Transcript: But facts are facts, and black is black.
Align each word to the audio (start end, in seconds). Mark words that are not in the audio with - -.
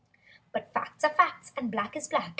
But 0.53 0.71
facts 0.73 1.03
are 1.03 1.13
facts, 1.13 1.51
and 1.55 1.69
black 1.71 1.95
is 1.95 2.07
black. 2.07 2.29